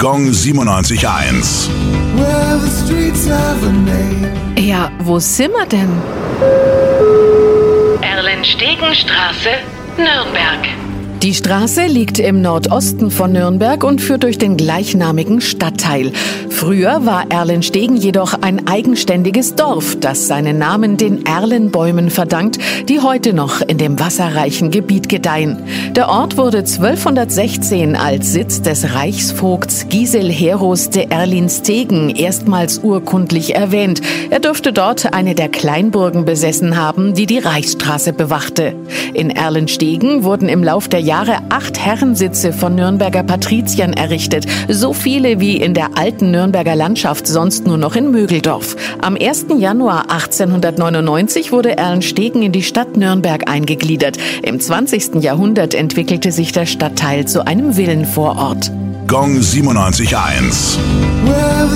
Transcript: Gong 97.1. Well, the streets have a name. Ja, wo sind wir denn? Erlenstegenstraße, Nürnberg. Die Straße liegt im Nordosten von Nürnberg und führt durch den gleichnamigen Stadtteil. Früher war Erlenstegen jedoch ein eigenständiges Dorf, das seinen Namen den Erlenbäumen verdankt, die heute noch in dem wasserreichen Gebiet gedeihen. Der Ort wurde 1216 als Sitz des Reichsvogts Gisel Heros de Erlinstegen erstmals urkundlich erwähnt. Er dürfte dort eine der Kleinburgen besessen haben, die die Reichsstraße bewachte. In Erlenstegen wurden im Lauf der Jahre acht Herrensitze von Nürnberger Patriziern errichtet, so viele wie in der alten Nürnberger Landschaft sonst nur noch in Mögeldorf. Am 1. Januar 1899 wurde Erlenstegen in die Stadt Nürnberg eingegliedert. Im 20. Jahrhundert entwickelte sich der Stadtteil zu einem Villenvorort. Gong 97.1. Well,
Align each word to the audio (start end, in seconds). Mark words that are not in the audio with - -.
Gong 0.00 0.28
97.1. 0.30 1.68
Well, 2.14 2.60
the 2.60 2.70
streets 2.70 3.26
have 3.26 3.66
a 3.66 3.72
name. 3.72 4.32
Ja, 4.56 4.92
wo 5.00 5.18
sind 5.18 5.52
wir 5.52 5.66
denn? 5.66 5.90
Erlenstegenstraße, 8.00 9.58
Nürnberg. 9.96 10.77
Die 11.22 11.34
Straße 11.34 11.86
liegt 11.86 12.20
im 12.20 12.42
Nordosten 12.42 13.10
von 13.10 13.32
Nürnberg 13.32 13.82
und 13.82 14.00
führt 14.00 14.22
durch 14.22 14.38
den 14.38 14.56
gleichnamigen 14.56 15.40
Stadtteil. 15.40 16.12
Früher 16.48 17.06
war 17.06 17.28
Erlenstegen 17.28 17.96
jedoch 17.96 18.34
ein 18.40 18.68
eigenständiges 18.68 19.56
Dorf, 19.56 19.96
das 19.98 20.28
seinen 20.28 20.58
Namen 20.58 20.96
den 20.96 21.26
Erlenbäumen 21.26 22.10
verdankt, 22.10 22.58
die 22.88 23.00
heute 23.00 23.32
noch 23.32 23.60
in 23.62 23.78
dem 23.78 23.98
wasserreichen 23.98 24.70
Gebiet 24.70 25.08
gedeihen. 25.08 25.58
Der 25.96 26.08
Ort 26.08 26.36
wurde 26.36 26.58
1216 26.58 27.96
als 27.96 28.32
Sitz 28.32 28.62
des 28.62 28.94
Reichsvogts 28.94 29.88
Gisel 29.88 30.30
Heros 30.30 30.90
de 30.90 31.08
Erlinstegen 31.10 32.10
erstmals 32.10 32.78
urkundlich 32.78 33.56
erwähnt. 33.56 34.02
Er 34.30 34.38
dürfte 34.38 34.72
dort 34.72 35.12
eine 35.14 35.34
der 35.34 35.48
Kleinburgen 35.48 36.24
besessen 36.24 36.76
haben, 36.76 37.14
die 37.14 37.26
die 37.26 37.38
Reichsstraße 37.38 38.12
bewachte. 38.12 38.76
In 39.14 39.30
Erlenstegen 39.30 40.22
wurden 40.22 40.48
im 40.48 40.62
Lauf 40.62 40.86
der 40.86 41.07
Jahre 41.08 41.38
acht 41.48 41.78
Herrensitze 41.78 42.52
von 42.52 42.74
Nürnberger 42.74 43.22
Patriziern 43.22 43.94
errichtet, 43.94 44.44
so 44.68 44.92
viele 44.92 45.40
wie 45.40 45.56
in 45.56 45.72
der 45.72 45.96
alten 45.96 46.30
Nürnberger 46.30 46.76
Landschaft 46.76 47.26
sonst 47.26 47.66
nur 47.66 47.78
noch 47.78 47.96
in 47.96 48.10
Mögeldorf. 48.10 48.76
Am 49.00 49.16
1. 49.16 49.46
Januar 49.56 50.10
1899 50.10 51.50
wurde 51.50 51.78
Erlenstegen 51.78 52.42
in 52.42 52.52
die 52.52 52.62
Stadt 52.62 52.98
Nürnberg 52.98 53.48
eingegliedert. 53.48 54.18
Im 54.42 54.60
20. 54.60 55.22
Jahrhundert 55.22 55.72
entwickelte 55.72 56.30
sich 56.30 56.52
der 56.52 56.66
Stadtteil 56.66 57.24
zu 57.24 57.46
einem 57.46 57.78
Villenvorort. 57.78 58.70
Gong 59.06 59.38
97.1. 59.38 60.76
Well, 61.24 61.68